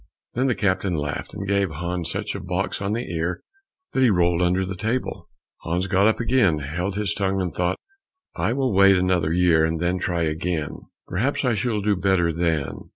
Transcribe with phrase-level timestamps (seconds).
[0.33, 3.43] Then the captain laughed, and gave Hans such a box on the ear
[3.93, 5.29] that he rolled under the table.
[5.59, 7.77] Hans got up again, held his tongue, and thought,
[8.35, 10.71] "I will wait another year and then try again,
[11.07, 12.89] perhaps I shall do better then."